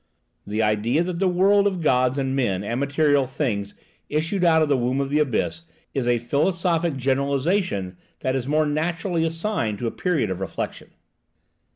[0.47, 3.75] The idea that the world of gods and men and material things
[4.09, 5.61] issued out of the womb of the abyss
[5.93, 10.89] is a philosophic generalization that is more naturally assigned to a period of reflection.